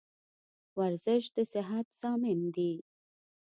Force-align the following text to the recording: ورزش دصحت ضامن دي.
ورزش 0.77 1.23
دصحت 1.37 1.87
ضامن 2.01 2.39
دي. 2.55 2.71